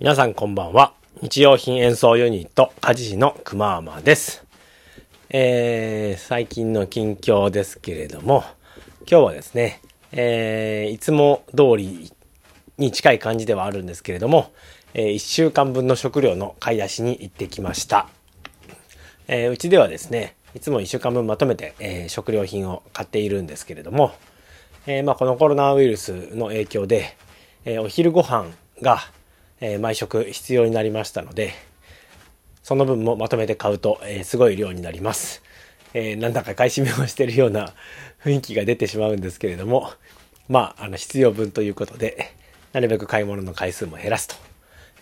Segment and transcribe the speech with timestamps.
[0.00, 0.94] 皆さんこんばんは。
[1.20, 4.46] 日用品演奏ユニット、家事のくまーまです。
[5.28, 8.42] えー、最近の近況ですけれども、
[9.00, 9.82] 今日はですね、
[10.12, 12.10] えー、いつも通り
[12.78, 14.52] に近い感じではあるんですけれども、
[14.94, 18.08] えー、1週間分の食料の買い出しに行ってきました。
[19.28, 24.12] えー、うちではですね、いつも1週間分まとめて、えー、食料品を買っているんですけれども、
[24.86, 27.18] えー、まあ、このコロナウイルスの影響で、
[27.66, 28.46] えお昼ご飯
[28.80, 29.02] が
[29.60, 31.52] え毎食必要になりましたので、
[32.62, 35.42] その分もまとめて買うと、えすごい量になります。
[35.94, 37.72] え、なんだか買い占めをしてるような
[38.22, 39.92] 雰囲気が出てしまうんですけれども、
[40.48, 42.32] まあ、あの、必要分ということで、
[42.72, 44.28] なるべく買い物の回数も減らす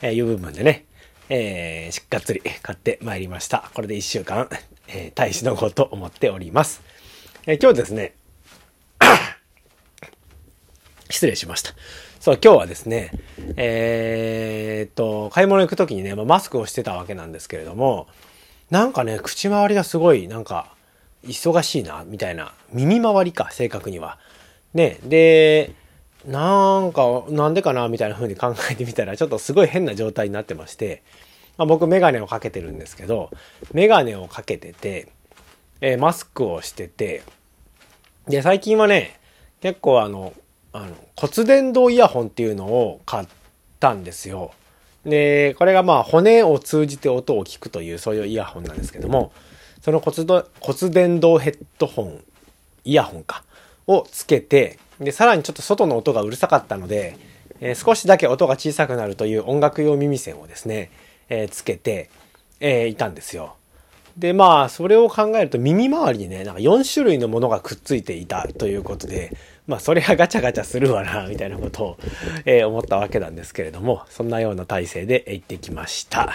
[0.00, 0.84] という部分でね、
[1.28, 3.70] えー、しっかつり買ってまいりました。
[3.74, 4.48] これで1週間、
[4.88, 6.80] えー、大使のごと思っております。
[7.46, 8.14] えー、今日ですね、
[11.10, 11.74] 失礼しました。
[12.20, 13.12] そう、今日はですね、
[13.56, 18.08] えー、っと、買い物行く時にね、ま、マスクをしてたわけなんですけれども、
[18.70, 20.74] なんかね、口周りがすごい、なんか、
[21.24, 22.52] 忙しいな、みたいな。
[22.72, 24.18] 耳周りか、正確には。
[24.74, 25.72] ね、で、
[26.26, 31.02] なんか、なんでかな、みたいな風に考えてみたら、ちょっとすごい変な状態になってまして、
[31.56, 33.30] まあ、僕メガネをかけてるんですけど、
[33.72, 35.08] メガネをかけてて、
[35.80, 37.22] えー、マスクをしてて、
[38.26, 39.20] で、最近はね、
[39.60, 40.34] 結構あの、
[40.78, 43.28] あの、骨伝導イヤホンっていうのを買っ
[43.80, 44.52] たんですよ。
[45.04, 49.32] で、これがまあ骨を通じて音を聞くというそういうイヤホンなんですけども、
[49.82, 50.24] その骨
[50.60, 52.24] 骨伝導ヘッドホン、
[52.84, 53.42] イヤホンか、
[53.86, 57.16] をつけて、で、さらにちょっと外の音がうるさかったので、
[57.60, 60.90] えー、少しだけ音が小さくなるという音楽用耳栓をですね、
[61.28, 62.10] えー、つけて、
[62.60, 63.56] えー、いたんですよ。
[64.16, 69.36] で、まあ、それを考えると耳周りにね、なんか4種類のものがくっついていたということで、
[69.68, 71.98] まあそれはガチャガチャするわな、みたいなことを、
[72.46, 76.32] えー、思ったわけなんですけれども、そんなような体制で行ってきました。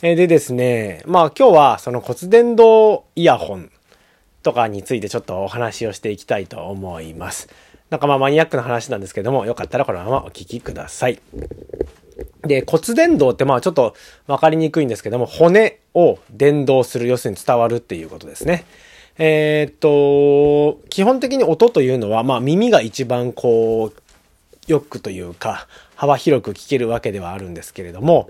[0.00, 3.70] えー、でですね、まあ今日はその骨伝導イヤホン
[4.44, 7.48] とかについてちょっとお話をしていきたいと思います。
[7.90, 11.20] なんかまあマニアックな話なんですけども、よかったらこのままお聞きください。
[12.42, 13.96] で、骨伝導ってまあちょっと
[14.28, 18.64] わかりにくいんですけども、骨を伝導する、要するに伝わるっていうことですね。
[19.18, 24.02] えー、っと、基本的に音というのは、まあ耳が一番こう、
[24.70, 28.28] よくというか、幅広く聞けるわけではあるんですけれども、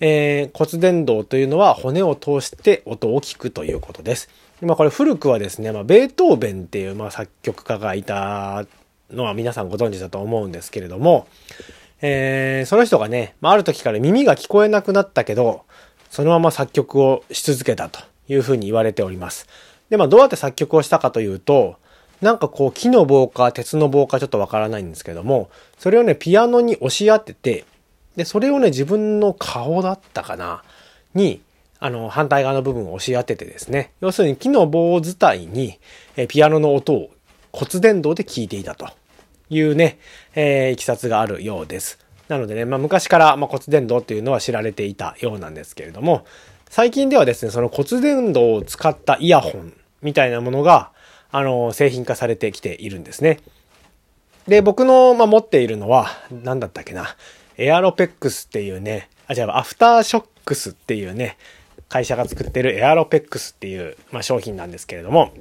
[0.00, 4.28] えー、骨伝導というのは骨を通して音を聞くということです。
[4.60, 8.66] まあこれ古くはですね、まあベートーベンっていうまあ作曲家がいた
[9.10, 11.26] のは皆さんご存知だと思うんですけれども、
[12.02, 15.62] えー、その人がね、まあ、ある時から耳が聞こえなくなったけど、
[16.10, 19.46] そのまま作曲をし続けたというふうに言われております。
[19.90, 21.76] で、まあ、どうやって作曲をしたかというと、
[22.20, 27.64] なんかこう、木の棒か鉄の棒かちょっとわからないんですけども、それをね、ピアノに押し当てて、
[28.16, 30.62] で、それをね、自分の顔だったかな、
[31.14, 31.40] に、
[31.80, 35.78] あの、反対側の部分を押し当ててですね、要するに木の棒自体に、
[36.16, 37.10] えピアノの音を
[37.52, 38.88] 骨伝導で聞いていたと
[39.50, 39.98] いうね、
[40.34, 41.98] えー、いきさつがあるようです。
[42.28, 46.24] なのでね、まあ、昔から、まあ骨伝導っていうのは知られていたようなんですけれども、
[46.74, 50.90] 最近ではですね、その骨伝導を使ったイヤホンみたいなものが、
[51.30, 53.38] あの、製品化されてきているんですね。
[54.48, 57.14] で、僕の、ま、持っているのは、何だったっけな。
[57.58, 61.36] エアロペックスっていうね、あ、じゃあ、アフターショックスっていうね、
[61.88, 65.32] 会社が作ってるエアロペックスっていう、ま、商品なんですけれども、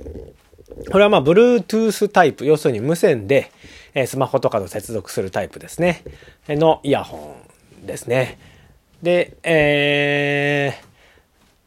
[0.92, 3.52] これはまあ、Bluetooth タイプ、要するに無線で、
[3.96, 6.04] えスマホとかと接続するタイプですね。
[6.48, 7.36] のイヤホ
[7.82, 8.38] ンですね。
[9.02, 10.93] で、えー、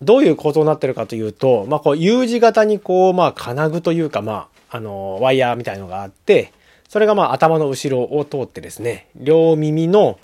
[0.02, 6.52] どういう構造になってるかというと、まあ、こう U 字型にこう、まあ、金具というか、まあ、あの、ワイヤーみたいのがあって、
[6.88, 10.18] それがまあ、頭の後ろを通ってですね、両耳の、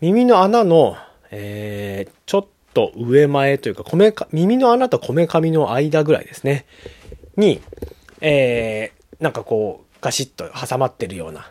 [0.00, 0.96] 耳の穴の、
[1.30, 6.66] えー、ちょっと上前というか、こめか、耳の穴とこめかみの間ぐらいですね、
[7.36, 7.60] に、
[8.20, 11.50] えー、なんかこう、ガシッと挟まってるような、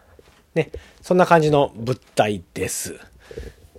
[0.55, 2.99] ね、そんな感じの物体です。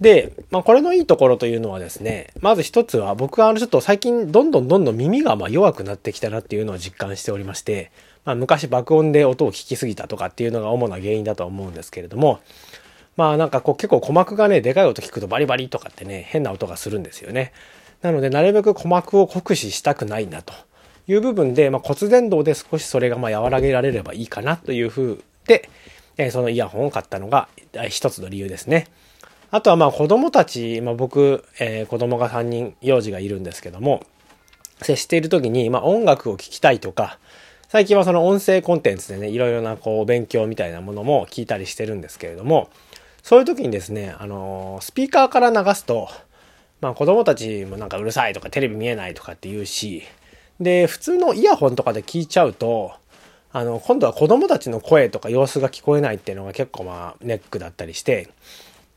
[0.03, 7.93] で、まあ、これのいいところというのはですね、まず一つは僕はあのちょっと最近どんどんどんどん耳がま弱くなってきたなっていうのを実感しておりまして、
[8.25, 12.41] まあ、昔爆音で音を聞きすぎたとかっていうのが主な原因だと思うんですけれども、
[13.17, 17.53] まあなんかこう結構鼓膜がね、でかい音聞くとバリバリとかってね、変な音がするんですよね。
[18.01, 20.53] なのでなるべく鼓膜を酷使したくないなと
[21.07, 25.71] いう部分で、まあ、骨伝導で少しそれがま和らげられればいいかなというふうで、
[26.17, 27.49] え、そのイヤホンを買ったのが
[27.89, 28.89] 一つの理由ですね。
[29.55, 34.03] あとはまあ子供たち、まあ、僕、えー、子供が3人幼児がいるんですけども、
[34.81, 37.19] 接している時に、まあ、音楽を聴きたいとか、
[37.69, 42.71] 最近はその音声コンテンツでね、いろいろなこう勉強みたいなものも聞いたりしてるんですけれども、
[43.23, 46.09] そういう時にですね、あのスピーカーから流すと、
[46.81, 50.03] まあ子供たちもなんかうるさいとかテレビ見えないとかって言うし、
[50.61, 52.93] で、普通のイヤホンとかで聞いちゃうと、
[53.53, 58.31] あの、今度は子供たちの声とか様子が聞こえないっていうのが結構まあネックだったりして、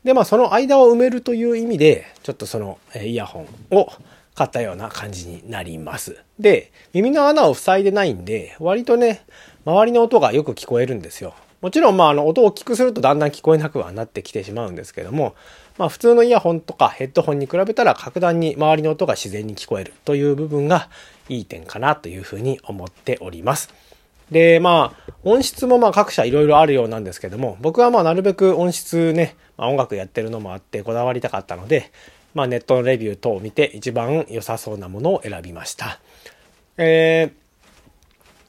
[0.06, 3.40] で、まあその間を埋めるという意味で、ちょっとそのイヤホ
[3.72, 3.92] ンを
[4.36, 6.22] 買ったような感じになります。
[6.38, 9.26] で、耳の穴を塞いでないんで、割とね、
[9.64, 11.34] 周りの音がよく聞こえるんですよ。
[11.60, 15.34] もちろん、まあ、あの、音を大きくするとだんだん聞こえなくはなってきてしまうんですけども、
[15.76, 20.88] まあ、普通のイヤホンとかヘッドホンに比べたら格段に周りの音が自然に聞こえるという部分が
[21.28, 23.74] いい点かなというふうに思っております。
[24.30, 31.90] で、まあ、音質もまあ各社いろいろあるようなんですけども、僕はまあなるべく音質ね、まあ、音楽やってるのもあってこだわりたかったので、
[32.34, 36.00] まあネットのレビュー等を見て一番良さそうなものを選びました。
[36.76, 37.32] え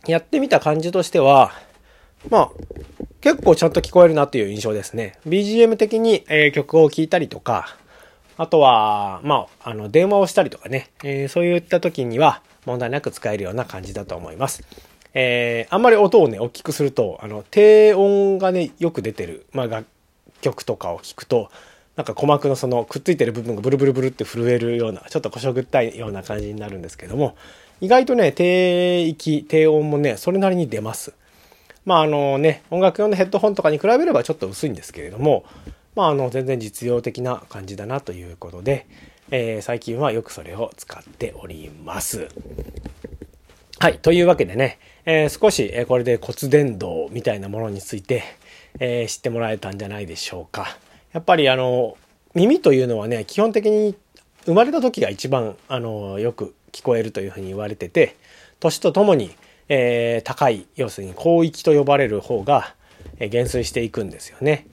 [0.03, 1.51] ー、やってみた感じとしては、
[2.29, 2.51] まあ、
[3.21, 5.17] 結構ちゃんと聞こえるなっていう印象ですね。
[5.27, 7.77] BGM 的に、えー、曲を聴いたりとか、
[8.37, 14.63] あとは、まあ、あの、電話をしたりとかね、えー、そういった時には問題なく使えるような感じだと思います。
[15.13, 19.87] えー、あんまり音をね、大きくすると、あの、低音がね、よく出てる、まあ、楽
[20.41, 21.49] 曲とかを聞くと、
[21.95, 27.35] なんか鼓膜のそのくっついてる部分がブルブルブルって震えるような、ちょっとこしょぐったいような感じになるんですけども、
[27.81, 31.13] 意外とね、低域、低音もね、それなりに出ます。
[31.85, 35.45] まああのね、音楽用のヘッドホンとかに比べればちょっと薄いんですけれども、
[35.95, 38.87] まああの全然実用的な感じだなということで、
[39.31, 42.27] えー、最近はよくそれを使っております。
[43.79, 43.99] はい。
[43.99, 48.23] というわけでね、えー、少し、えこれで骨伝導みたいなものについて、
[48.79, 50.79] えー、知ってもらえたんじゃないでしょうか。
[51.13, 51.95] やっぱりあの、
[52.33, 53.95] 耳というのはね、基本的に
[54.45, 58.15] 生まれた時が一番、あの、よく聞こえるというふうに言われてて、
[58.59, 59.35] 年とともに、
[59.69, 62.73] えー、高い、要するに広域と呼ばれる方が、
[63.19, 64.65] え減衰していくんですよね。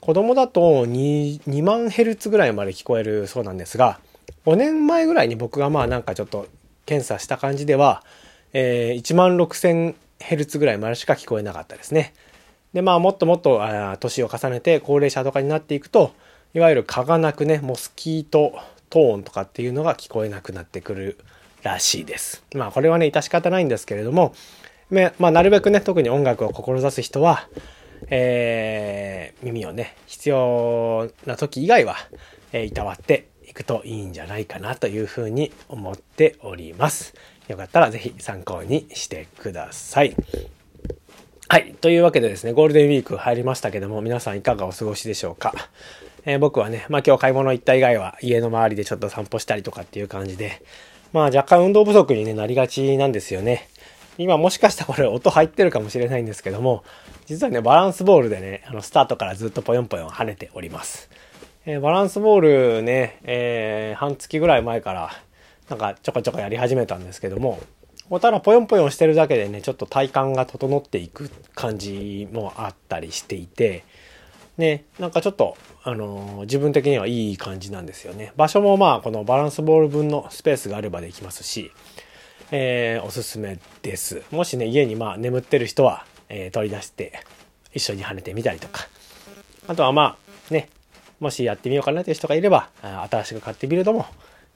[0.00, 4.00] 子供だと 2, 2万ヘルツぐらいまで聞こえるそうなんですが、
[4.44, 6.46] 5年前ぐらいに僕がまあなんかちょっと
[6.84, 8.04] 検査した感じでは、
[8.52, 12.12] えー、1万6000ヘルツぐらいまでしか聞こえなかったですね。
[12.72, 13.60] で、まあもっともっと
[14.00, 16.12] 年を重ねて高齢者とかになっていくと、
[16.54, 18.54] いわゆる蚊がなくね、モスキート
[18.90, 21.18] トーンとかっていうのが聞こえなくなってくる
[21.62, 22.44] らしいです。
[22.54, 24.34] まあこれはね、致し方ないんですけれども、
[25.18, 27.48] まあなるべくね、特に音楽を志す人は、
[28.08, 31.96] えー、耳をね、必要な時以外は、
[32.52, 37.14] えー、いたわっていくといいんじゃないかなというふうに思っております。
[37.50, 40.14] よかったらぜひ参考にしてください。
[41.48, 41.74] はい。
[41.80, 45.52] というわけでですね、ゴールデンウィーク入りましたけども、皆さんいかがお過ごしでしょうか？
[46.24, 50.62] えー、僕はね、まあ今日買い物行った以外は家の周りでちょっと散歩したりとかっていう感じで、
[51.12, 53.68] まあ若干運動不足に、ね、なりがちなんですよね。
[54.16, 56.84] 今もしかしたらこれ音入ってるかもしれないんですけども、
[57.26, 61.10] 実はね、バランスボールでね、あの、スタートからずっとぽよんぽよん跳ねております。
[61.66, 65.10] えー、バランスボールね、えー、半月ぐらい前から、
[65.70, 67.60] なんかちょこちょこやり始めたんですけども、
[68.10, 73.84] おただぽよんぽよんしてるだけでね、ちょっと体感が整っていく感じもあったりしていて、
[74.58, 78.32] ね、なんかちょっと、あのー、自分的にはいい感じなんですよね。
[78.36, 81.70] 場所もまあ、このバランスボール分のスペースがあればできますし、
[82.50, 84.24] えー、おすすめです。
[84.32, 87.20] もしね、家にまあ眠ってる人は、えー、取り出して
[87.72, 88.88] 一緒に跳ねてみたりとか。
[89.68, 90.18] あとはま
[90.50, 90.68] あ、ね、
[91.20, 94.06] もしやってみようかなという人がいれば、新しく買ってみるのも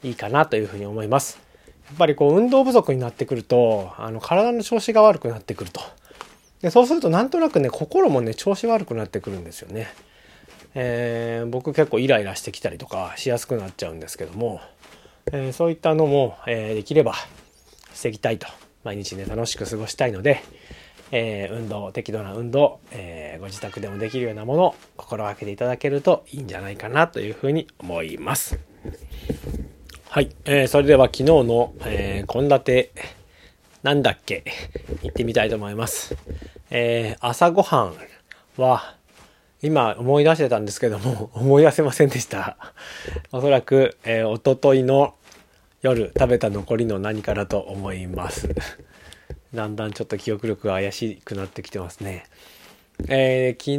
[0.05, 1.41] いいかなというふうに思います。
[1.87, 5.81] やっぱりこう運動不足になってくると、あの体の調子が悪くなってくると。
[6.63, 9.89] でそうするとなんとなくね、心もね、調子悪くなってくるんですよね。
[10.75, 14.61] えー、僕結構イライラしてきたりとかしやすくなっちゃうんですけども、
[15.33, 17.15] えー、そういったのも、えー、できれば
[17.93, 18.47] 防ぎたいと。
[18.83, 20.43] 毎日ね、楽しく過ごしたいので、
[21.11, 28.59] え運動、適度な運動、えご自宅でもできるようなものを心がけていただけるといいんじゃないかなというふうに思います。
[30.15, 30.31] はい。
[30.45, 32.93] えー、それでは昨日の、えー、献立、
[33.83, 34.45] なんだっけ、
[35.03, 36.17] 行ってみたいと思います。
[36.71, 37.95] えー、朝ごはん
[38.57, 38.95] は、
[39.61, 42.57] 今思い出してたんですけども、 思い出せませんでした。
[43.33, 45.17] おそらく、えー、おとといの
[45.83, 48.55] 夜食べた残りの何かだと思います。
[49.53, 52.27] だんだんちょっと記憶力が怪しくなってきてますね。
[53.09, 53.79] えー、昨日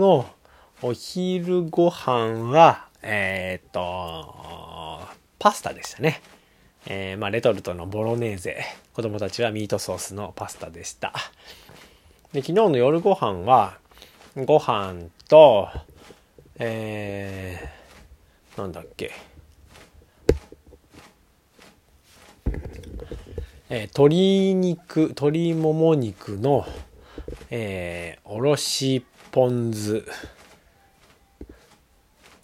[0.00, 0.26] の
[0.82, 4.66] お昼ご飯は、えー、っと、
[5.46, 6.20] パスタでしたね。
[6.86, 8.64] えー、まあ、レトルトのボロネーゼ。
[8.94, 11.12] 子供たちはミートソースのパスタでした。
[12.32, 13.78] で、昨日の夜ご飯は、
[14.34, 15.68] ご飯と、
[16.56, 19.12] えー、なんだっけ。
[23.68, 26.66] えー、鶏肉、鶏もも肉の、
[27.50, 30.04] えー、おろしポン酢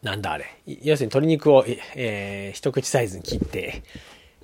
[0.02, 0.46] なんだあれ。
[0.66, 3.84] 要するに鶏肉を、えー、一口サイズに切って、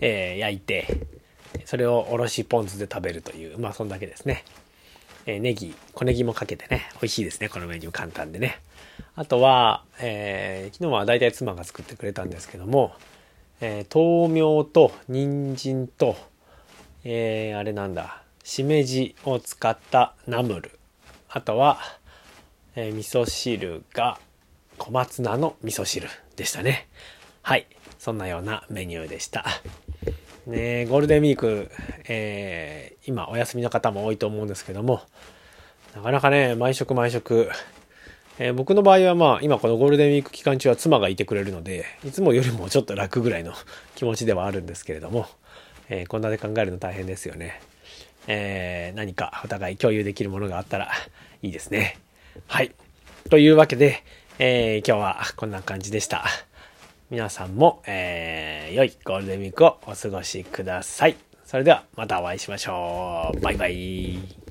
[0.00, 0.86] えー、焼いて、
[1.64, 4.44] それをおろしポン酢で食べるという、まあそんだけですね。
[5.26, 8.60] えー、ネギ、小ネギもかけてね、美味しいですね、このメニュー簡単でね。
[9.16, 12.92] あとは、えー、昨日は大体妻が作ってくれたんですけども、
[13.60, 16.16] えー、豆苗と人参と、
[17.02, 20.78] えー、あれなんだ、しめじを使ったナムル。
[21.28, 21.80] あとは、
[22.76, 24.20] えー、味噌汁が
[24.78, 26.88] 小松菜の味噌汁でしたね。
[27.42, 27.66] はい。
[27.98, 29.44] そんなようなメニューでした。
[30.46, 31.70] ねゴールデンウィーク、
[32.08, 35.02] えー、今お休みの方も多いと思うんですけども、
[35.94, 37.50] なかなかね、毎食毎食、
[38.38, 43.52] えー、僕の場合はまあ今このゴールデンウィーク期間中は妻がいてくれるので、いつもよりもちょっと楽ぐらいの
[43.94, 45.26] 気持ちではあるんですけれども、
[45.88, 47.60] えー、こんなで考えるの大変ですよね。
[48.26, 50.90] えー、何かお互い共有できるものがあったら
[51.42, 51.98] いいですね。
[52.46, 52.72] はい。
[53.30, 54.02] というわけで、
[54.40, 56.24] えー、今日はこんな感じでした。
[57.10, 61.16] 皆さんも、えー、良いゴールデンウィークをお過ごしください。
[61.44, 63.40] それではまたお会いしましょう。
[63.40, 64.47] バイバイ。